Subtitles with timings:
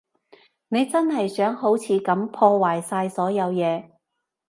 [0.69, 3.91] 你真係想好似噉破壞晒所有嘢？